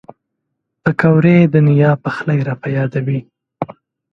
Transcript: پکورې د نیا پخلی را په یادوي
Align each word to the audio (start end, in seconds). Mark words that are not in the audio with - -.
پکورې 0.83 1.37
د 1.53 1.55
نیا 1.67 1.91
پخلی 2.03 2.39
را 2.47 2.55
په 2.61 2.67
یادوي 2.77 3.19